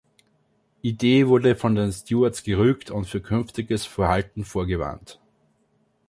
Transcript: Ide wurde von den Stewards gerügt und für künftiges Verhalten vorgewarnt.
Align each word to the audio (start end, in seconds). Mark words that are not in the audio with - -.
Ide 0.81 1.27
wurde 1.27 1.55
von 1.55 1.75
den 1.75 1.91
Stewards 1.91 2.41
gerügt 2.41 2.89
und 2.89 3.05
für 3.05 3.21
künftiges 3.21 3.85
Verhalten 3.85 4.43
vorgewarnt. 4.45 5.21